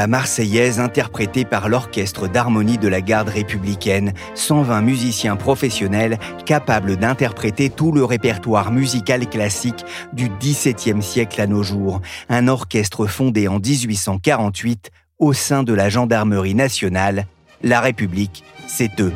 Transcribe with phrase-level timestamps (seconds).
[0.00, 7.68] La Marseillaise interprétée par l'Orchestre d'harmonie de la garde républicaine, 120 musiciens professionnels capables d'interpréter
[7.68, 12.00] tout le répertoire musical classique du XVIIe siècle à nos jours.
[12.30, 17.26] Un orchestre fondé en 1848 au sein de la Gendarmerie nationale.
[17.62, 19.12] La République, c'est eux.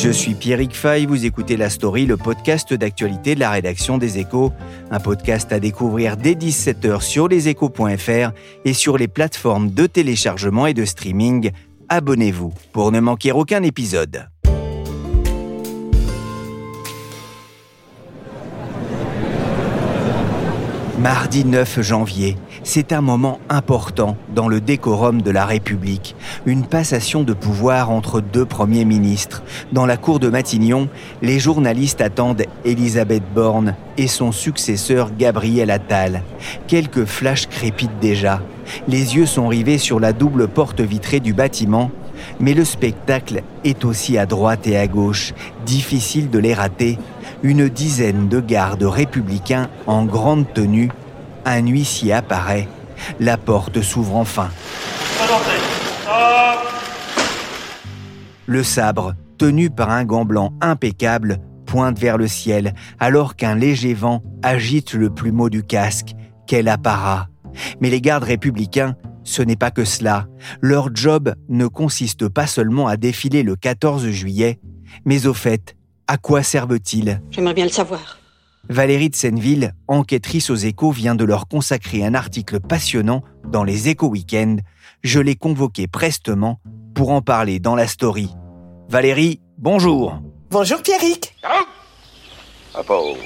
[0.00, 4.18] Je suis Pierrick Fay, vous écoutez La Story, le podcast d'actualité de la rédaction des
[4.18, 4.52] Échos.
[4.92, 8.30] Un podcast à découvrir dès 17h sur leséchos.fr
[8.64, 11.50] et sur les plateformes de téléchargement et de streaming.
[11.88, 14.28] Abonnez-vous pour ne manquer aucun épisode.
[21.00, 27.22] Mardi 9 janvier, c'est un moment important dans le décorum de la République, une passation
[27.22, 29.44] de pouvoir entre deux premiers ministres.
[29.70, 30.88] Dans la cour de Matignon,
[31.22, 36.24] les journalistes attendent Elisabeth Borne et son successeur Gabriel Attal.
[36.66, 38.42] Quelques flashs crépitent déjà.
[38.88, 41.92] Les yeux sont rivés sur la double porte vitrée du bâtiment,
[42.40, 45.32] mais le spectacle est aussi à droite et à gauche.
[45.64, 46.98] Difficile de les rater
[47.42, 50.90] une dizaine de gardes républicains en grande tenue.
[51.44, 52.68] Un huissier apparaît.
[53.20, 54.50] La porte s'ouvre enfin.
[58.46, 63.94] Le sabre, tenu par un gant blanc impeccable, pointe vers le ciel, alors qu'un léger
[63.94, 66.14] vent agite le plumeau du casque.
[66.46, 67.28] Quel apparat
[67.80, 70.26] Mais les gardes républicains, ce n'est pas que cela.
[70.62, 74.58] Leur job ne consiste pas seulement à défiler le 14 juillet,
[75.04, 75.77] mais au fait
[76.08, 77.20] à quoi servent-ils?
[77.30, 78.18] J'aimerais bien le savoir.
[78.68, 83.88] Valérie de Senneville, enquêtrice aux échos, vient de leur consacrer un article passionnant dans les
[83.88, 84.56] échos week-end.
[85.02, 86.60] Je l'ai convoqué prestement
[86.94, 88.30] pour en parler dans la story.
[88.88, 90.20] Valérie, bonjour.
[90.50, 91.34] Bonjour Pierrick.
[91.42, 91.60] Ah,
[92.74, 93.16] ah Bon,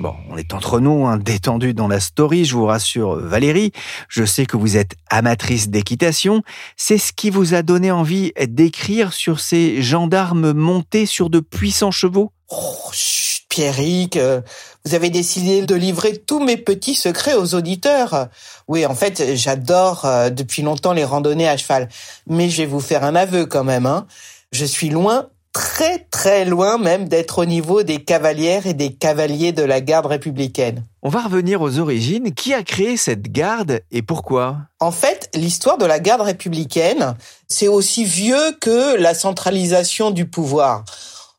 [0.00, 3.72] on est entre nous, hein, détendu dans la story, je vous rassure Valérie.
[4.08, 6.42] Je sais que vous êtes amatrice d'équitation.
[6.76, 11.90] C'est ce qui vous a donné envie d'écrire sur ces gendarmes montés sur de puissants
[11.90, 12.32] chevaux?
[12.50, 14.40] Oh, chut, Pierrick, euh,
[14.84, 18.28] vous avez décidé de livrer tous mes petits secrets aux auditeurs.
[18.68, 21.88] Oui, en fait, j'adore euh, depuis longtemps les randonnées à cheval.
[22.28, 23.86] Mais je vais vous faire un aveu quand même.
[23.86, 24.06] Hein.
[24.52, 29.52] Je suis loin très très loin même d'être au niveau des cavalières et des cavaliers
[29.52, 30.84] de la garde républicaine.
[31.02, 32.34] On va revenir aux origines.
[32.34, 34.58] Qui a créé cette garde et pourquoi?
[34.80, 37.14] En fait, l'histoire de la garde républicaine,
[37.48, 40.84] c'est aussi vieux que la centralisation du pouvoir.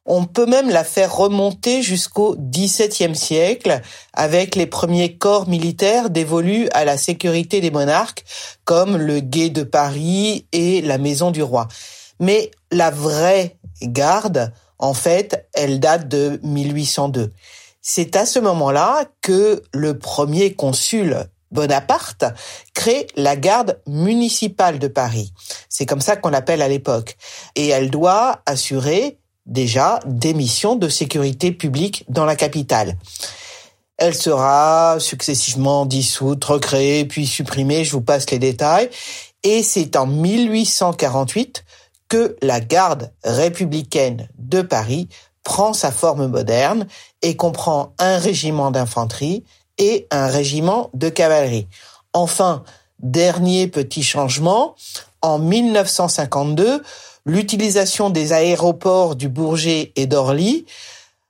[0.06, 3.80] On peut même la faire remonter jusqu'au XVIIe siècle
[4.14, 8.24] avec les premiers corps militaires dévolus à la sécurité des monarques
[8.64, 11.68] comme le Guet de Paris et la Maison du Roi.
[12.20, 17.32] Mais la vraie garde, en fait, elle date de 1802.
[17.82, 21.18] C'est à ce moment-là que le premier consul
[21.52, 22.26] Bonaparte
[22.74, 25.34] crée la garde municipale de Paris.
[25.68, 27.18] C'est comme ça qu'on l'appelle à l'époque.
[27.56, 32.98] Et elle doit assurer déjà des missions de sécurité publique dans la capitale.
[33.98, 38.90] Elle sera successivement dissoute, recréée, puis supprimée, je vous passe les détails.
[39.44, 41.66] Et c'est en 1848
[42.10, 45.08] que la garde républicaine de Paris
[45.44, 46.88] prend sa forme moderne
[47.22, 49.44] et comprend un régiment d'infanterie
[49.78, 51.68] et un régiment de cavalerie.
[52.14, 52.64] Enfin,
[53.00, 54.76] dernier petit changement,
[55.22, 56.84] en 1952,
[57.26, 60.66] l'utilisation des aéroports du Bourget et d'Orly,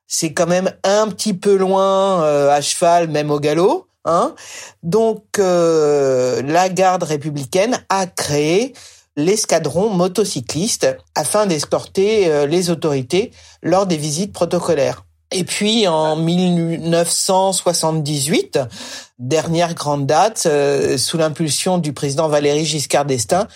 [0.07, 3.87] c'est quand même un petit peu loin euh, à cheval, même au galop.
[4.05, 4.33] Hein
[4.81, 8.73] Donc, euh, la garde républicaine a créé
[9.19, 13.31] l'escadron motocycliste afin d'escorter euh, les autorités
[13.61, 15.05] lors des visites protocolaires.
[15.31, 18.59] Et puis en 1978,
[19.19, 23.47] dernière grande date, euh, sous l'impulsion du président Valéry Giscard d'Estaing,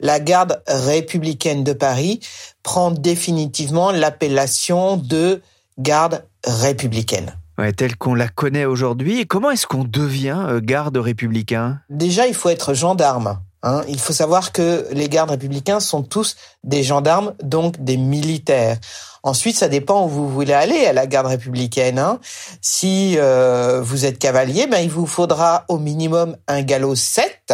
[0.00, 2.20] la garde républicaine de Paris
[2.62, 5.42] prend définitivement l'appellation de
[5.78, 7.34] garde républicaine.
[7.58, 9.26] Ouais, telle qu'on la connaît aujourd'hui.
[9.26, 11.80] Comment est-ce qu'on devient euh, garde républicain?
[11.90, 13.40] Déjà, il faut être gendarme.
[13.62, 13.82] Hein.
[13.88, 18.78] Il faut savoir que les gardes républicains sont tous des gendarmes, donc des militaires.
[19.22, 21.98] Ensuite, ça dépend où vous voulez aller à la garde républicaine.
[21.98, 22.20] Hein.
[22.62, 27.52] Si euh, vous êtes cavalier, ben, il vous faudra au minimum un galop 7.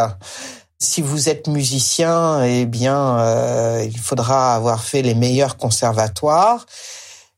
[0.78, 6.66] Si vous êtes musicien, eh bien, euh, il faudra avoir fait les meilleurs conservatoires.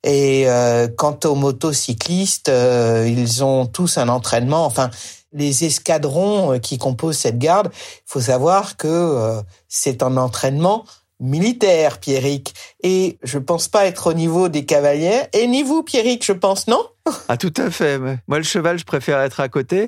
[0.06, 4.64] Et euh, quant aux motocyclistes, euh, ils ont tous un entraînement.
[4.64, 4.88] Enfin,
[5.32, 10.84] les escadrons euh, qui composent cette garde, il faut savoir que c'est un entraînement
[11.20, 12.54] militaire, Pierrick.
[12.82, 15.22] Et je pense pas être au niveau des cavaliers.
[15.32, 16.84] Et ni vous, Pierrick, je pense, non?
[17.28, 17.98] Ah, tout à fait.
[17.98, 19.86] Moi, le cheval, je préfère être à côté.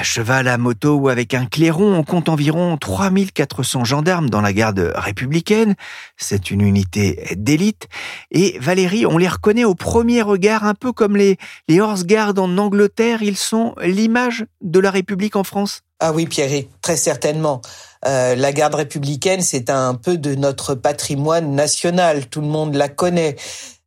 [0.00, 4.54] À cheval, à moto ou avec un clairon, on compte environ 3400 gendarmes dans la
[4.54, 5.74] garde républicaine.
[6.16, 7.86] C'est une unité d'élite.
[8.30, 11.36] Et Valérie, on les reconnaît au premier regard, un peu comme les,
[11.68, 13.22] les Horse Guards en Angleterre.
[13.22, 15.82] Ils sont l'image de la République en France.
[15.98, 17.60] Ah oui, Pierre, très certainement.
[18.06, 22.26] Euh, la garde républicaine, c'est un peu de notre patrimoine national.
[22.26, 23.36] Tout le monde la connaît.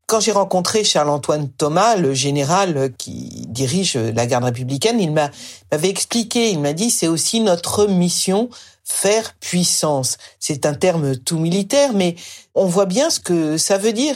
[0.05, 6.51] Quand j'ai rencontré Charles-Antoine Thomas, le général qui dirige la garde républicaine, il m'avait expliqué,
[6.51, 8.49] il m'a dit, c'est aussi notre mission
[8.83, 10.17] faire puissance.
[10.39, 12.15] C'est un terme tout militaire, mais
[12.53, 14.15] on voit bien ce que ça veut dire.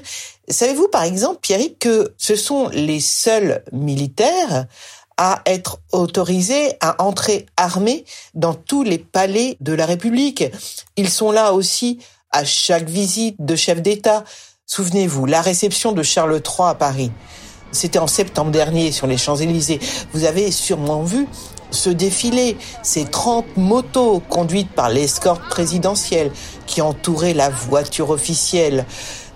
[0.49, 4.65] Savez-vous, par exemple, Pierrick, que ce sont les seuls militaires
[5.17, 8.05] à être autorisés à entrer armés
[8.35, 10.43] dans tous les palais de la République?
[10.95, 11.99] Ils sont là aussi
[12.31, 14.23] à chaque visite de chef d'État.
[14.69, 17.13] Souvenez-vous, la réception de Charles III à Paris,
[17.71, 19.79] c'était en septembre dernier sur les Champs-Élysées.
[20.11, 21.25] Vous avez sûrement vu
[21.71, 26.33] ce défilé, ces 30 motos conduites par l'escorte présidentielle
[26.65, 28.85] qui entouraient la voiture officielle.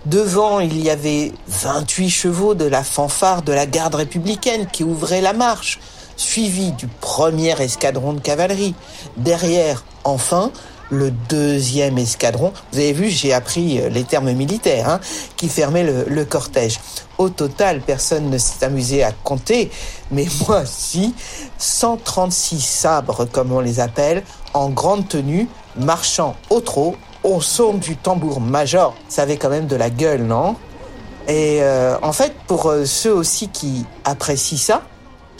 [0.05, 5.21] Devant, il y avait 28 chevaux de la fanfare de la garde républicaine qui ouvrait
[5.21, 5.79] la marche,
[6.17, 8.75] suivi du premier escadron de cavalerie.
[9.15, 10.51] Derrière, enfin,
[10.91, 12.53] le deuxième escadron.
[12.71, 14.99] Vous avez vu, j'ai appris euh, les termes militaires, hein,
[15.37, 16.79] qui fermait le, cortège.
[17.17, 19.71] Au total, personne ne s'est amusé à compter,
[20.11, 21.15] mais moi si,
[21.57, 24.23] 136 sabres, comme on les appelle,
[24.53, 25.47] en grande tenue,
[25.77, 28.95] marchant au trot, au son du tambour major.
[29.07, 30.55] Ça avait quand même de la gueule, non?
[31.27, 34.81] Et euh, en fait, pour euh, ceux aussi qui apprécient ça,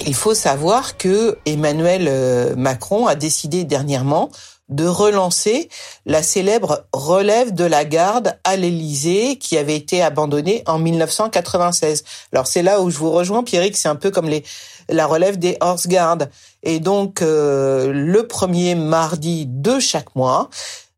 [0.06, 4.32] il faut savoir que Emmanuel Macron a décidé dernièrement
[4.72, 5.70] de relancer
[6.06, 12.04] la célèbre relève de la garde à l'Élysée qui avait été abandonnée en 1996.
[12.34, 14.44] Alors c'est là où je vous rejoins, Pierrick, c'est un peu comme les
[14.90, 16.28] la relève des Horse Guards.
[16.64, 20.50] Et donc euh, le premier mardi de chaque mois,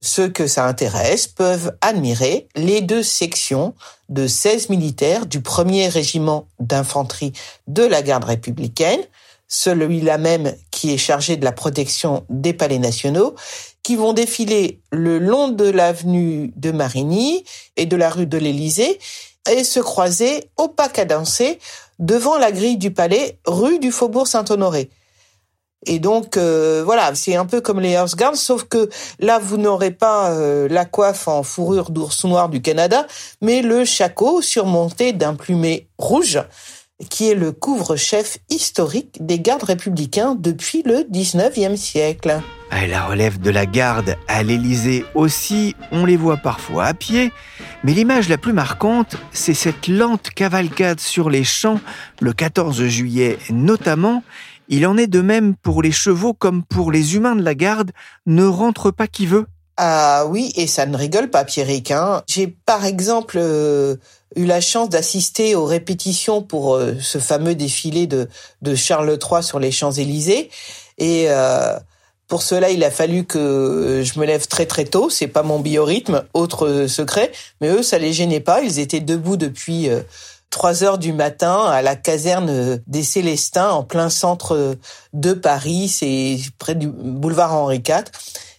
[0.02, 3.74] ceux que ça intéresse peuvent admirer les deux sections
[4.10, 7.34] de 16 militaires du premier régiment d'infanterie
[7.68, 9.00] de la garde républicaine,
[9.48, 13.36] celui-là même qui est chargé de la protection des palais nationaux,
[13.84, 17.44] qui vont défiler le long de l'avenue de Marigny
[17.76, 19.00] et de la rue de l'Élysée
[19.52, 21.60] et se croiser au pas cadencé
[22.00, 24.90] devant la grille du palais, rue du Faubourg Saint-Honoré.
[25.86, 28.90] Et donc euh, voilà, c'est un peu comme les Horse Guards, sauf que
[29.20, 33.06] là vous n'aurez pas euh, la coiffe en fourrure d'ours noir du Canada,
[33.42, 36.40] mais le shako surmonté d'un plumet rouge
[37.10, 42.42] qui est le couvre-chef historique des gardes républicains depuis le 19e siècle.
[42.72, 47.32] La relève de la garde à l'Élysée aussi, on les voit parfois à pied,
[47.84, 51.80] mais l'image la plus marquante, c'est cette lente cavalcade sur les champs
[52.20, 54.24] le 14 juillet notamment.
[54.70, 57.92] Il en est de même pour les chevaux comme pour les humains de la garde,
[58.26, 59.46] ne rentre pas qui veut.
[59.78, 61.92] Ah oui, et ça ne rigole pas, Pierrick.
[61.92, 62.24] Hein.
[62.28, 63.96] J'ai par exemple euh,
[64.36, 68.28] eu la chance d'assister aux répétitions pour euh, ce fameux défilé de,
[68.76, 70.50] Charles III sur les Champs-Élysées.
[70.98, 71.78] Et euh,
[72.28, 75.10] pour cela, il a fallu que je me lève très très tôt.
[75.10, 77.32] C'est pas mon biorhythme, autre secret.
[77.62, 78.62] Mais eux, ça les gênait pas.
[78.62, 80.02] Ils étaient debout depuis euh,
[80.50, 84.78] 3 heures du matin à la caserne des Célestins en plein centre
[85.14, 85.90] de Paris.
[85.90, 88.04] C'est près du boulevard Henri IV.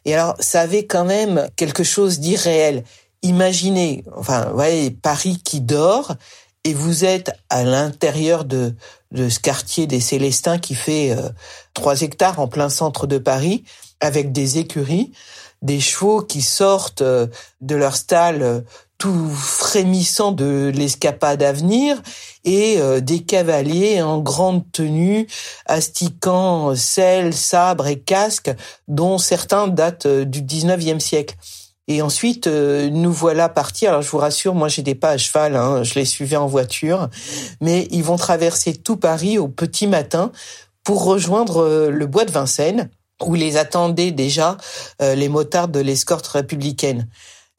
[0.05, 2.85] Et alors, ça avait quand même quelque chose d'irréel.
[3.23, 6.15] Imaginez, enfin, voyez, Paris qui dort
[6.65, 8.75] et vous êtes à l'intérieur de,
[9.13, 11.29] de ce quartier des Célestins qui fait euh,
[11.75, 13.65] trois hectares en plein centre de Paris,
[14.01, 15.13] avec des écuries,
[15.65, 17.27] des chevaux qui sortent euh,
[17.61, 18.61] de leur stall euh,
[18.97, 22.01] tout frémissant de l'escapade à venir,
[22.45, 25.27] et des cavaliers en grande tenue,
[25.67, 28.55] astiquant sel, sabre et casque,
[28.87, 31.35] dont certains datent du 19e siècle.
[31.87, 33.87] Et ensuite, euh, nous voilà partis.
[33.87, 37.09] Alors, je vous rassure, moi, j'étais pas à cheval, hein, je les suivais en voiture.
[37.61, 40.33] Mais ils vont traverser tout Paris au petit matin
[40.83, 42.89] pour rejoindre euh, le bois de Vincennes,
[43.27, 44.57] où les attendaient déjà
[45.03, 47.09] euh, les motards de l'escorte républicaine.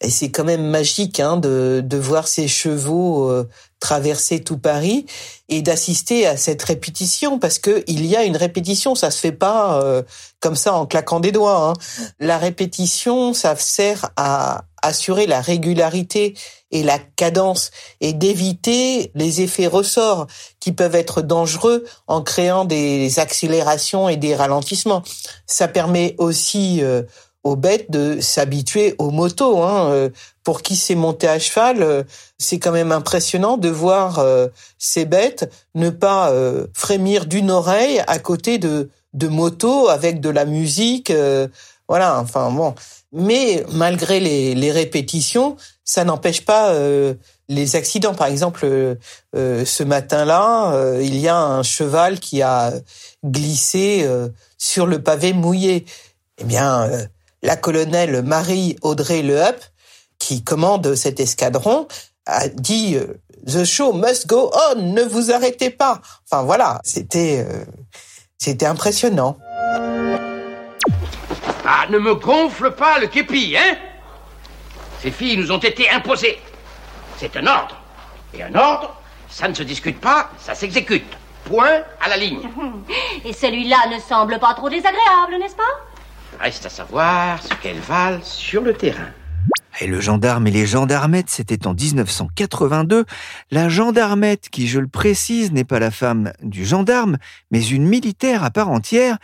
[0.02, 3.32] Et c'est quand même magique hein, de, de voir ces chevaux
[3.80, 5.06] traverser tout Paris
[5.50, 9.32] et d'assister à cette répétition parce que il y a une répétition, ça se fait
[9.32, 10.02] pas euh,
[10.40, 11.70] comme ça en claquant des doigts.
[11.70, 11.74] Hein.
[12.20, 16.36] La répétition, ça sert à assurer la régularité
[16.72, 20.28] et la cadence et d'éviter les effets ressorts
[20.60, 25.04] qui peuvent être dangereux en créant des accélérations et des ralentissements.
[25.48, 27.04] Ça permet aussi euh,
[27.44, 29.62] aux bêtes de s'habituer aux motos.
[29.62, 30.10] Hein.
[30.46, 32.04] Euh, pour qui s'est monté à cheval, euh,
[32.38, 34.48] c'est quand même impressionnant de voir euh,
[34.78, 36.32] ces bêtes ne pas
[36.74, 41.12] frémir d'une oreille à côté de de motos avec de la musique.
[41.88, 42.76] voilà, enfin bon.
[43.14, 46.74] Mais malgré les, les répétitions, ça n'empêche pas
[47.48, 48.14] les accidents.
[48.14, 48.98] Par exemple,
[49.34, 52.74] ce matin-là, il y a un cheval qui a
[53.24, 54.06] glissé
[54.58, 55.86] sur le pavé mouillé.
[56.40, 56.90] Eh bien,
[57.42, 59.56] la colonelle Marie-Audrey Lehup,
[60.20, 61.88] qui commande cet escadron,
[62.26, 66.02] a dit euh, The show must go on, ne vous arrêtez pas.
[66.30, 67.64] Enfin voilà, c'était euh,
[68.38, 69.38] c'était impressionnant.
[71.66, 73.76] Ah, ne me gonfle pas le képi, hein?
[75.02, 76.40] Ces filles nous ont été imposées.
[77.18, 77.78] C'est un ordre.
[78.34, 78.96] Et un ordre,
[79.30, 81.06] ça ne se discute pas, ça s'exécute.
[81.46, 82.50] Point à la ligne.
[83.26, 85.64] Et celui-là ne semble pas trop désagréable, n'est-ce pas?
[86.40, 89.12] Reste à savoir ce qu'elles valent sur le terrain.
[89.82, 93.06] Et le gendarme et les gendarmettes, c'était en 1982.
[93.52, 97.18] La gendarmette, qui, je le précise, n'est pas la femme du gendarme,
[97.52, 99.18] mais une militaire à part entière.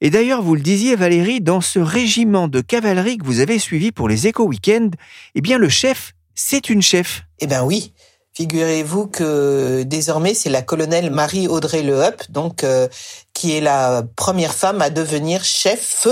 [0.00, 3.90] Et d'ailleurs, vous le disiez, Valérie, dans ce régiment de cavalerie que vous avez suivi
[3.90, 4.90] pour les éco-weekends,
[5.34, 7.24] eh bien, le chef, c'est une chef.
[7.40, 7.92] Eh ben oui.
[8.34, 12.86] Figurez-vous que désormais c'est la colonelle Marie-Audrey Lehup, donc euh,
[13.32, 16.06] qui est la première femme à devenir chef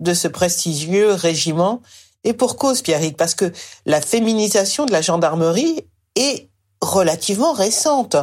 [0.00, 1.82] de ce prestigieux régiment.
[2.26, 3.52] Et pour cause, Pierrick, parce que
[3.86, 6.48] la féminisation de la gendarmerie est
[6.80, 8.16] relativement récente.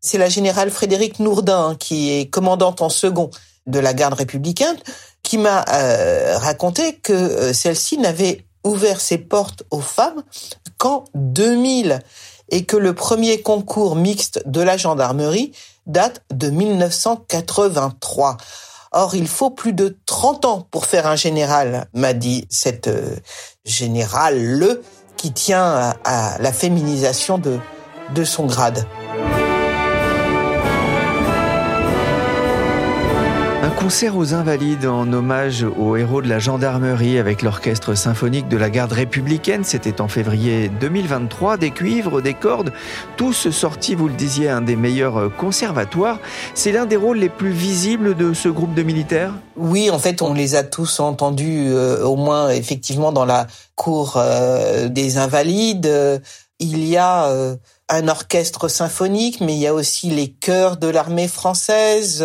[0.00, 3.30] C'est la générale Frédéric Nourdin, qui est commandante en second
[3.66, 4.76] de la garde républicaine,
[5.24, 10.22] qui m'a euh, raconté que euh, celle-ci n'avait ouvert ses portes aux femmes
[10.78, 11.98] qu'en 2000
[12.50, 15.50] et que le premier concours mixte de la gendarmerie
[15.86, 18.36] date de 1983.
[18.92, 23.16] Or, il faut plus de 30 ans pour faire un général, m'a dit cette euh,
[23.64, 24.82] générale le
[25.16, 27.58] qui tient à, la féminisation de,
[28.14, 28.86] de son grade.
[33.60, 38.56] Un concert aux Invalides en hommage aux héros de la gendarmerie avec l'orchestre symphonique de
[38.56, 39.64] la garde républicaine.
[39.64, 41.56] C'était en février 2023.
[41.56, 42.72] Des cuivres, des cordes,
[43.16, 46.20] tous sortis, vous le disiez, un des meilleurs conservatoires.
[46.54, 49.32] C'est l'un des rôles les plus visibles de ce groupe de militaires?
[49.56, 54.14] Oui, en fait, on les a tous entendus, euh, au moins effectivement dans la cour
[54.18, 56.22] euh, des Invalides.
[56.60, 57.56] il y a euh,
[57.88, 62.24] un orchestre symphonique, mais il y a aussi les chœurs de l'armée française.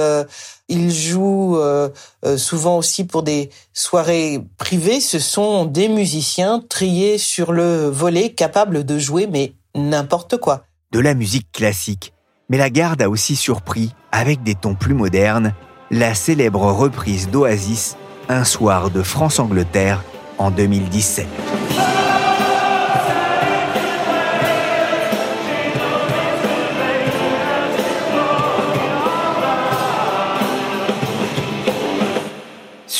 [0.69, 1.89] Ils jouent euh,
[2.25, 5.01] euh, souvent aussi pour des soirées privées.
[5.01, 10.63] Ce sont des musiciens triés sur le volet, capables de jouer mais n'importe quoi.
[10.91, 12.13] De la musique classique.
[12.49, 15.53] Mais la garde a aussi surpris, avec des tons plus modernes,
[15.91, 17.97] la célèbre reprise d'Oasis,
[18.29, 20.03] Un soir de France-Angleterre
[20.37, 21.27] en 2017.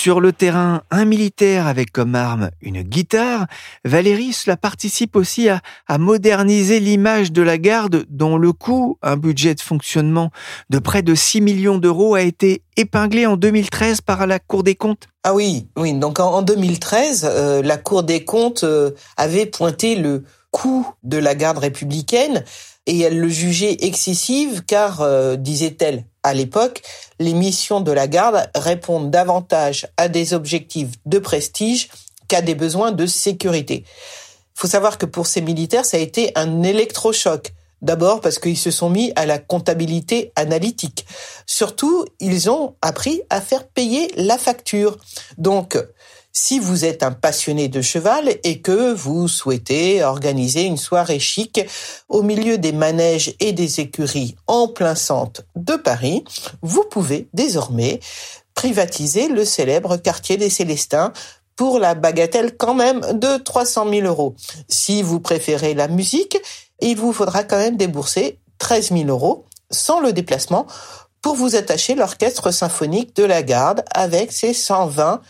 [0.04, 3.46] Sur le terrain, un militaire avec comme arme une guitare,
[3.86, 5.62] Valérie cela participe aussi à,
[5.98, 10.30] moderniser l'image de la garde dont le coût, un budget de fonctionnement
[10.70, 14.76] de près de 6 millions d'euros, a été épinglé en 2013 par la Cour des
[14.76, 15.08] comptes.
[15.24, 15.94] Ah oui, oui.
[15.94, 21.34] Donc en, 2013, euh, la Cour des comptes euh, avait pointé le coût de la
[21.34, 22.44] garde républicaine
[22.88, 26.82] et elle le jugeait excessive car, euh, disait-elle, à l'époque,
[27.20, 31.90] les missions de la garde répondent davantage à des objectifs de prestige
[32.28, 33.84] qu'à des besoins de sécurité.
[34.56, 37.54] Il faut savoir que pour ces militaires, ça a été un électrochoc.
[37.82, 41.06] D'abord parce qu'ils se sont mis à la comptabilité analytique.
[41.46, 44.98] Surtout, ils ont appris à faire payer la facture.
[45.38, 45.78] Donc,
[46.34, 51.62] si vous êtes un passionné de cheval et que vous souhaitez organiser une soirée chic
[52.10, 56.24] au milieu des manèges et des écuries en plein centre de Paris,
[56.64, 58.00] vous pouvez désormais
[58.56, 61.14] privatiser le célèbre quartier des Célestins
[61.56, 64.36] pour la bagatelle quand même de 300 000 euros.
[64.68, 66.40] Si vous préférez la musique,
[66.82, 70.66] il vous faudra quand même débourser 13 000 euros sans le déplacement
[71.22, 75.22] pour vous attacher l'orchestre symphonique de la garde avec ses 120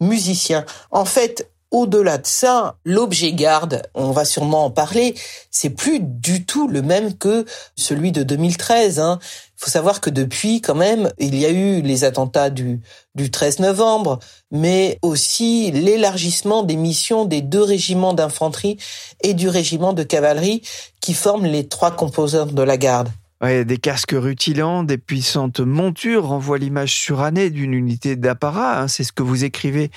[0.00, 0.64] musiciens.
[0.90, 5.14] En fait, au-delà de ça, l'objet garde, on va sûrement en parler,
[5.50, 7.44] c'est plus du tout le même que
[7.76, 9.00] celui de 2013.
[9.00, 9.18] Hein.
[9.22, 12.80] Il faut savoir que depuis, quand même, il y a eu les attentats du,
[13.14, 14.18] du 13 novembre,
[14.50, 18.78] mais aussi l'élargissement des missions des deux régiments d'infanterie
[19.22, 20.62] et du régiment de cavalerie
[21.00, 23.10] qui forment les trois composantes de la garde.
[23.40, 28.80] Des casques rutilants, des puissantes montures renvoient l'image surannée d'une unité d'apparat.
[28.80, 28.88] Hein.
[28.88, 29.90] c'est ce que vous écrivez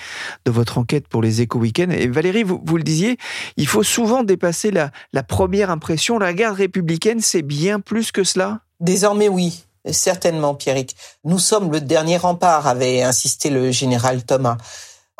[0.44, 3.16] de votre enquête pour les éco week Et Valérie, vous, le disiez,
[3.56, 6.20] il faut souvent dépasser la, la première impression.
[6.20, 8.60] La garde républicaine, c'est bien plus que cela?
[8.78, 9.64] Désormais, oui.
[9.90, 10.94] Certainement, Pierrick.
[11.24, 14.56] Nous sommes le dernier rempart, avait insisté le général Thomas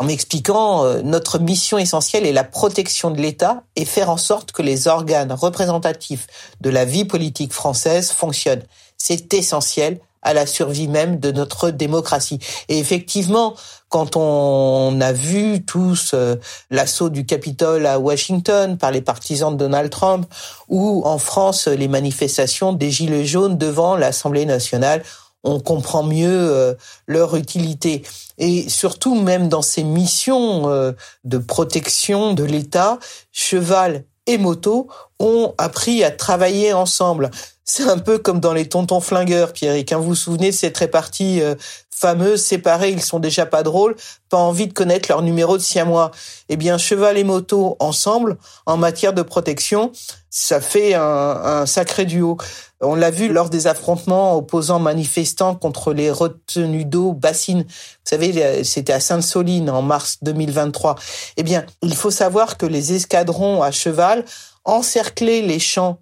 [0.02, 4.50] en m'expliquant euh, notre mission essentielle est la protection de l'État et faire en sorte
[4.50, 6.26] que les organes représentatifs
[6.60, 8.64] de la vie politique française fonctionnent.
[8.98, 12.40] C'est essentiel à la survie même de notre démocratie.
[12.68, 13.54] Et effectivement,
[13.90, 16.34] quand on a vu tous euh,
[16.70, 20.26] l'assaut du Capitole à Washington par les partisans de Donald Trump,
[20.68, 25.04] ou en France les manifestations des Gilets jaunes devant l'Assemblée nationale,
[25.44, 26.74] on comprend mieux euh,
[27.06, 28.02] leur utilité.
[28.38, 30.92] Et surtout, même dans ces missions euh,
[31.24, 32.98] de protection de l'État,
[33.32, 37.30] cheval et moto ont appris à travailler ensemble.
[37.64, 39.92] C'est un peu comme dans les tontons flingueurs, Pierrick.
[39.92, 39.98] Hein.
[39.98, 41.54] Vous vous souvenez de cette répartie euh,
[41.90, 43.94] fameuse, séparés, ils sont déjà pas drôles,
[44.28, 46.10] pas envie de connaître leur numéro de siamois.
[46.48, 49.92] Eh bien, cheval et moto ensemble, en matière de protection,
[50.28, 52.36] ça fait un, un sacré duo.
[52.82, 57.62] On l'a vu lors des affrontements opposant manifestants contre les retenues d'eau bassines.
[57.62, 60.96] Vous savez, c'était à Sainte-Soline en mars 2023.
[61.36, 64.24] Eh bien, il faut savoir que les escadrons à cheval
[64.64, 65.98] encerclaient les champs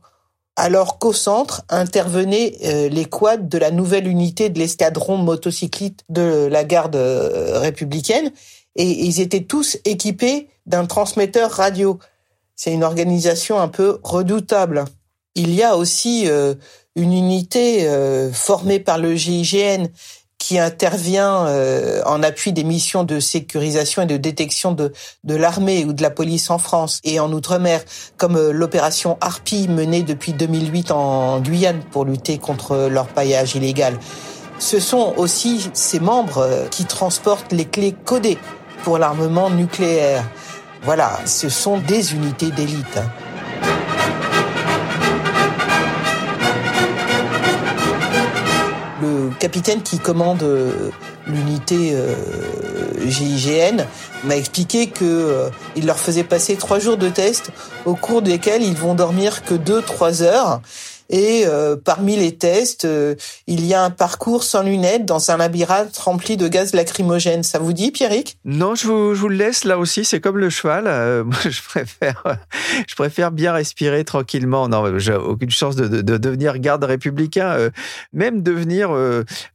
[0.56, 6.48] alors qu'au centre intervenaient euh, les quads de la nouvelle unité de l'escadron motocycliste de
[6.50, 8.30] la garde euh, républicaine
[8.76, 11.98] et ils étaient tous équipés d'un transmetteur radio.
[12.56, 14.84] C'est une organisation un peu redoutable.
[15.34, 16.54] Il y a aussi euh,
[16.96, 17.88] une unité
[18.32, 19.86] formée par le GIGN
[20.40, 25.84] qui intervient euh, en appui des missions de sécurisation et de détection de, de l'armée
[25.84, 27.82] ou de la police en France et en Outre-mer,
[28.16, 33.96] comme euh, l'opération Harpie menée depuis 2008 en Guyane pour lutter contre leur paillage illégal.
[34.58, 38.38] Ce sont aussi ces membres euh, qui transportent les clés codées
[38.82, 40.24] pour l'armement nucléaire.
[40.82, 42.98] Voilà, ce sont des unités d'élite.
[49.00, 50.90] Le capitaine qui commande euh,
[51.26, 52.14] l'unité euh,
[53.06, 53.84] GIGN
[54.24, 57.50] m'a expliqué que euh, il leur faisait passer trois jours de test
[57.84, 60.60] au cours desquels ils vont dormir que deux trois heures
[61.10, 63.16] et euh, parmi les tests, euh,
[63.48, 67.42] il y a un parcours sans lunettes dans un labyrinthe rempli de gaz lacrymogène.
[67.42, 68.38] Ça vous dit, Pierrick?
[68.44, 70.04] Non, je vous, je vous, le laisse là aussi.
[70.04, 70.84] C'est comme le cheval.
[70.86, 72.22] Euh, je préfère,
[72.86, 74.68] je préfère bien respirer tranquillement.
[74.68, 77.70] Non, j'ai aucune chance de, de, de, devenir garde républicain,
[78.12, 78.90] même devenir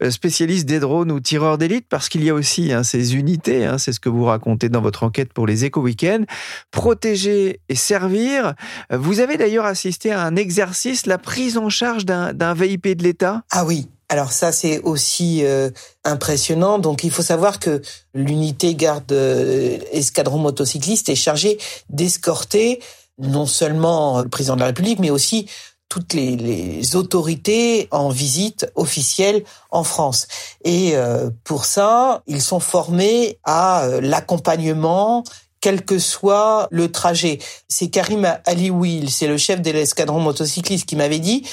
[0.09, 3.65] spécialiste des drones ou tireur d'élite, parce qu'il y a aussi hein, ces unités.
[3.65, 6.23] Hein, c'est ce que vous racontez dans votre enquête pour les éco week-ends.
[6.71, 8.55] Protéger et servir.
[8.91, 13.43] Vous avez d'ailleurs assisté à un exercice, la prise en charge d'un VIP de l'État?
[13.51, 15.69] Ah oui, alors ça c'est aussi euh,
[16.03, 16.79] impressionnant.
[16.79, 17.81] Donc il faut savoir que
[18.13, 21.58] l'unité garde euh, escadron motocycliste est chargée
[21.89, 22.81] d'escorter
[23.17, 25.47] non seulement le président de la République, mais aussi
[25.88, 30.27] toutes les, autorités en visite officielle en France.
[30.65, 35.23] Et euh, pour ça, ils sont formés à l'accompagnement
[35.65, 37.39] quel que soit le trajet.
[37.67, 41.43] C'est Karim Alioui, c'est le chef de l'escadron motocycliste qui m'avait dit,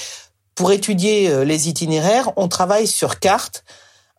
[0.55, 3.64] pour étudier euh, les itinéraires, on travaille sur carte,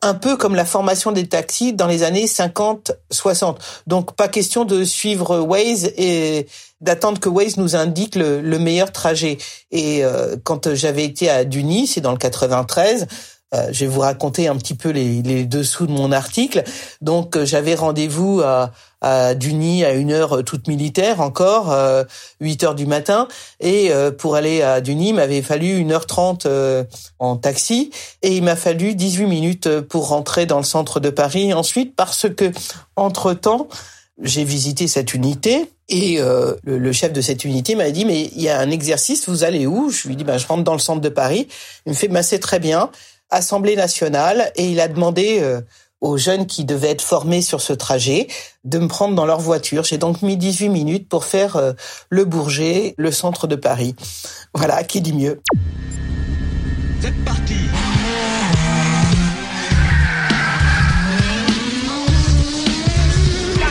[0.01, 3.57] un peu comme la formation des taxis dans les années 50-60.
[3.85, 6.47] Donc pas question de suivre Waze et
[6.81, 9.37] d'attendre que Waze nous indique le, meilleur trajet.
[9.69, 13.05] Et euh, quand j'avais été à Duny, c'est dans le 93,
[13.53, 16.63] euh, je vais vous raconter un petit peu les, les dessous de mon article.
[17.01, 22.03] Donc euh, j'avais rendez-vous à, à Duny à une heure euh, toute militaire encore, euh,
[22.41, 23.27] 8 heures du matin.
[23.59, 26.85] Et pour aller à Duny, il m'avait fallu 1h30
[27.19, 27.91] en taxi.
[28.21, 32.27] Et il m'a fallu 18 minutes pour rentrer dans le centre de Paris ensuite parce
[32.29, 32.51] que,
[32.95, 33.67] entre-temps,
[34.21, 38.41] j'ai visité cette unité et le, le, chef de cette unité m'a dit mais il
[38.41, 39.89] y a un exercice, vous allez où?
[39.89, 41.47] Je lui dis ben je rentre dans le centre de Paris.
[41.85, 42.89] Il me fait ben c'est très bien.
[43.29, 45.61] Assemblée nationale et il a demandé euh,
[46.01, 48.27] aux jeunes qui devaient être formés sur ce trajet
[48.65, 49.85] de me prendre dans leur voiture.
[49.85, 51.73] J'ai donc mis 18 minutes pour faire euh,
[52.09, 53.95] le Bourget, le centre de Paris.
[54.53, 55.41] Voilà, qui dit mieux.
[57.01, 57.55] C'est parti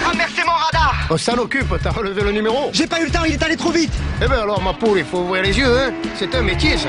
[0.05, 3.25] Renversez mon radar On s'en occupe, t'as relevé le numéro J'ai pas eu le temps,
[3.25, 5.79] il est allé trop vite Eh ben alors, ma poule, il faut ouvrir les yeux,
[5.79, 6.88] hein C'est un métier, ça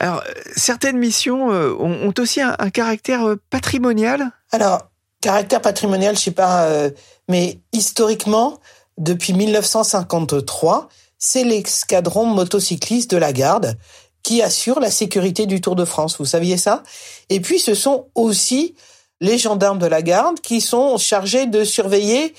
[0.00, 0.22] Alors,
[0.54, 4.30] certaines missions euh, ont, aussi un, caractère euh, patrimonial?
[4.52, 4.88] Alors,
[5.20, 6.90] caractère patrimonial, je sais pas, euh,
[7.28, 8.60] mais historiquement,
[8.98, 13.76] depuis 1953, c'est l'escadron motocycliste de la garde
[14.22, 16.16] qui assure la sécurité du Tour de France.
[16.18, 16.82] Vous saviez ça?
[17.28, 18.74] Et puis, ce sont aussi
[19.20, 22.34] les gendarmes de la garde qui sont chargés de surveiller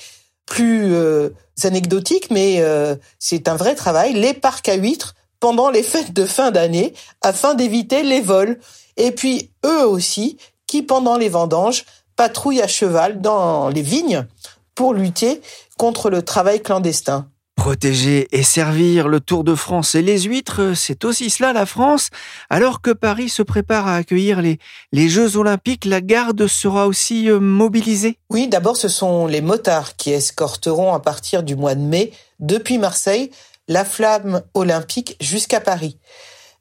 [0.46, 0.94] plus
[1.64, 2.62] anecdotique, mais
[3.18, 7.54] c'est un vrai travail, les parcs à huîtres pendant les fêtes de fin d'année afin
[7.54, 8.58] d'éviter les vols.
[8.96, 11.84] Et puis eux aussi qui pendant les vendanges
[12.16, 14.26] patrouillent à cheval dans les vignes
[14.74, 15.40] pour lutter
[15.76, 17.28] contre le travail clandestin.
[17.56, 22.10] Protéger et servir le Tour de France et les huîtres, c'est aussi cela la France.
[22.50, 24.60] Alors que Paris se prépare à accueillir les,
[24.92, 28.16] les Jeux Olympiques, la garde sera aussi euh, mobilisée.
[28.30, 32.78] Oui, d'abord ce sont les motards qui escorteront à partir du mois de mai, depuis
[32.78, 33.32] Marseille,
[33.68, 35.98] la flamme olympique jusqu'à Paris.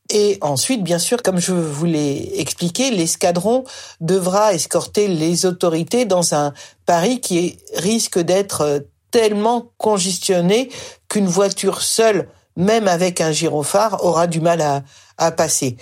[0.10, 3.66] Et ensuite, bien sûr, comme je vous l'ai expliqué, l'escadron
[4.00, 6.54] devra escorter les autorités dans un
[6.86, 8.80] Paris qui risque d'être euh,
[9.12, 10.70] tellement congestionné
[11.10, 14.84] qu'une voiture seule, même avec un gyrophare, aura du mal à,
[15.18, 15.76] à passer.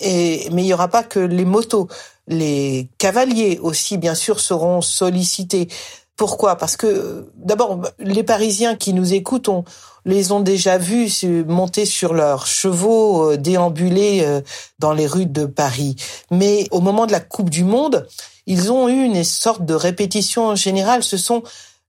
[0.00, 1.88] Et, mais il n'y aura pas que les motos.
[2.28, 5.68] Les cavaliers aussi, bien sûr, seront sollicités.
[6.16, 6.56] Pourquoi?
[6.56, 9.64] Parce que d'abord, les Parisiens qui nous écoutent, on
[10.06, 11.10] les ont déjà vus
[11.46, 14.40] monter sur leurs chevaux, euh, déambuler euh,
[14.78, 15.96] dans les rues de Paris.
[16.30, 18.06] Mais au moment de la Coupe du Monde,
[18.46, 21.02] ils ont eu une sorte de répétition générale.
[21.02, 21.42] Ce sont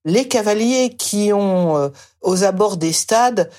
[0.04, 1.90] les cavaliers qui ont, euh,
[2.22, 3.52] aux abords des stades,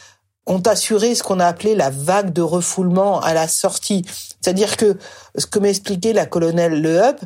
[0.46, 4.04] ont assuré ce qu'on a appelé la vague de refoulement à la sortie.
[4.40, 4.98] C'est-à-dire que
[5.36, 7.16] ce que m'expliquait la colonelle Le Hub,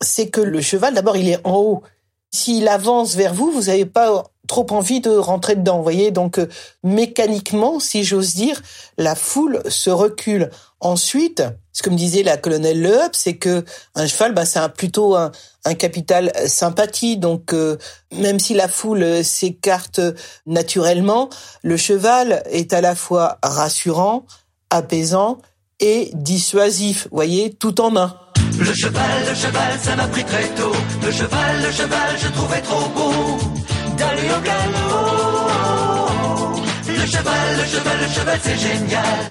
[0.00, 1.82] c'est que le cheval, d'abord, il est en haut.
[2.30, 6.10] S'il avance vers vous, vous n'avez pas trop envie de rentrer dedans, vous voyez.
[6.10, 6.48] Donc, euh,
[6.82, 8.62] mécaniquement, si j'ose dire,
[8.98, 10.50] la foule se recule.
[10.80, 14.60] Ensuite, ce que me disait la colonelle Le Hub, c'est que un cheval, bah, c'est
[14.74, 15.30] plutôt un,
[15.78, 17.16] capital sympathie.
[17.16, 17.76] Donc, euh,
[18.12, 20.00] même si la foule s'écarte
[20.46, 21.28] naturellement,
[21.62, 24.26] le cheval est à la fois rassurant,
[24.70, 25.38] apaisant
[25.80, 27.04] et dissuasif.
[27.10, 28.16] Vous voyez, tout en un.
[28.58, 30.72] Le cheval, le cheval, ça m'a pris très tôt.
[31.04, 33.55] Le cheval, le cheval, je trouvais trop beau
[36.86, 39.30] Le cheval, le cheval, le cheval, c'est génial.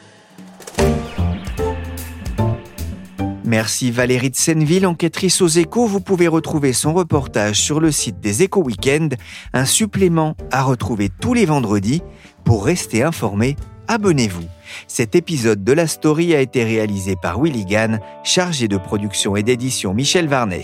[3.44, 5.86] Merci Valérie de Senneville, enquêtrice aux échos.
[5.86, 9.10] Vous pouvez retrouver son reportage sur le site des échos week-end,
[9.54, 12.02] un supplément à retrouver tous les vendredis.
[12.44, 13.56] Pour rester informé,
[13.88, 14.46] abonnez-vous.
[14.88, 19.44] Cet épisode de la story a été réalisé par Willy Gann, chargé de production et
[19.44, 20.64] d'édition Michel Varnet.